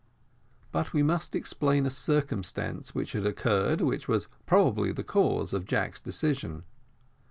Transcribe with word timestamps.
But 0.71 0.93
we 0.93 1.03
must 1.03 1.35
explain 1.35 1.85
a 1.85 1.91
circumstance 1.91 2.95
which 2.95 3.11
had 3.11 3.23
occurred, 3.23 3.81
which 3.81 4.07
was 4.07 4.29
probably 4.47 4.91
the 4.91 5.03
cause 5.03 5.53
of 5.53 5.65
Jack's 5.67 5.99
decision. 5.99 6.63